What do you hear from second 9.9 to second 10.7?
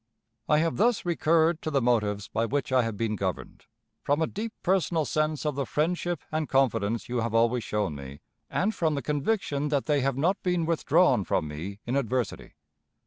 have not been